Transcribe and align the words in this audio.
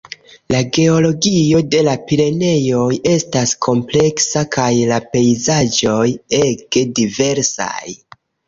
La 0.53 0.59
geologio 0.77 1.59
de 1.75 1.81
la 1.87 1.93
Pireneoj 2.07 2.95
estas 3.11 3.53
kompleksa 3.67 4.45
kaj 4.57 4.67
la 4.93 4.99
pejzaĝoj 5.13 6.07
ege 6.43 6.87
diversaj. 7.03 7.85